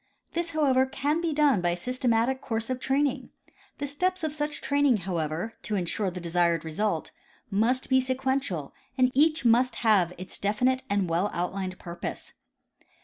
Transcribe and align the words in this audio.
This, 0.33 0.49
however, 0.53 0.87
can 0.87 1.21
be 1.21 1.31
done 1.31 1.61
by 1.61 1.69
a 1.69 1.75
systematic 1.75 2.41
course 2.41 2.71
of 2.71 2.79
training. 2.79 3.29
The 3.77 3.85
steps 3.85 4.23
of 4.23 4.33
such 4.33 4.59
training, 4.59 4.97
however, 5.05 5.53
to 5.61 5.75
in 5.75 5.85
sure 5.85 6.09
the 6.09 6.19
desired 6.19 6.65
result, 6.65 7.11
must 7.51 7.87
be 7.87 8.01
sequential 8.01 8.73
and 8.97 9.11
each 9.13 9.45
must 9.45 9.75
have 9.85 10.11
its 10.17 10.39
definite 10.39 10.81
and 10.89 11.07
well 11.07 11.29
outlined 11.35 11.77
purpose. 11.77 12.33